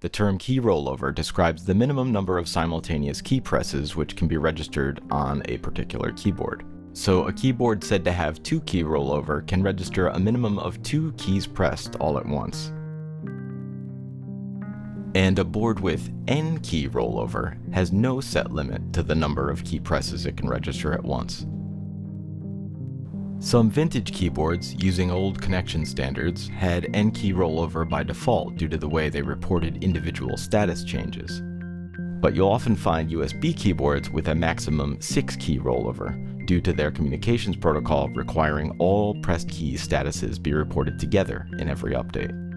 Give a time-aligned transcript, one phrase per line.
[0.00, 4.38] The term key rollover describes the minimum number of simultaneous key presses which can be
[4.38, 6.64] registered on a particular keyboard.
[6.94, 11.12] So a keyboard said to have two key rollover can register a minimum of two
[11.18, 12.72] keys pressed all at once.
[15.14, 19.64] And a board with n key rollover has no set limit to the number of
[19.64, 21.46] key presses it can register at once.
[23.42, 28.86] Some vintage keyboards, using old connection standards, had N-key rollover by default due to the
[28.86, 31.40] way they reported individual status changes.
[32.20, 37.56] But you'll often find USB keyboards with a maximum 6-key rollover, due to their communications
[37.56, 42.49] protocol requiring all pressed key statuses be reported together in every update.